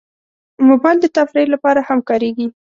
موبایل 0.69 0.97
د 1.01 1.05
تفریح 1.17 1.47
لپاره 1.53 1.81
هم 1.87 1.99
کارېږي. 2.09 2.47